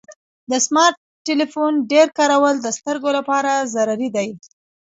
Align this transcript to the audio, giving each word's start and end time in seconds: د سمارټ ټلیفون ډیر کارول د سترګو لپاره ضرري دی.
د 0.51 0.53
سمارټ 0.65 0.95
ټلیفون 1.27 1.73
ډیر 1.91 2.07
کارول 2.17 2.55
د 2.61 2.67
سترګو 2.77 3.09
لپاره 3.17 3.51
ضرري 3.73 4.09
دی. 4.15 4.29